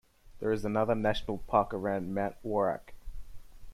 There 0.39 0.51
is 0.51 0.65
another 0.65 0.95
national 0.95 1.37
park 1.45 1.75
around 1.75 2.15
Mount 2.15 2.35
Worak. 2.43 2.95